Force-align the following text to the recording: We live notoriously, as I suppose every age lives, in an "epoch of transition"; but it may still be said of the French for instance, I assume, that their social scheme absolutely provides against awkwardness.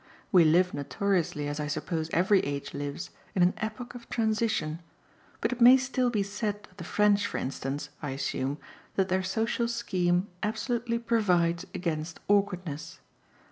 We 0.31 0.45
live 0.45 0.73
notoriously, 0.73 1.47
as 1.47 1.59
I 1.59 1.67
suppose 1.67 2.09
every 2.11 2.39
age 2.39 2.73
lives, 2.73 3.11
in 3.35 3.43
an 3.43 3.53
"epoch 3.57 3.93
of 3.93 4.09
transition"; 4.09 4.79
but 5.41 5.51
it 5.51 5.61
may 5.61 5.77
still 5.77 6.09
be 6.09 6.23
said 6.23 6.67
of 6.71 6.77
the 6.77 6.83
French 6.83 7.27
for 7.27 7.37
instance, 7.37 7.89
I 8.01 8.09
assume, 8.09 8.57
that 8.95 9.09
their 9.09 9.21
social 9.21 9.67
scheme 9.67 10.27
absolutely 10.41 10.97
provides 10.97 11.67
against 11.75 12.19
awkwardness. 12.27 12.99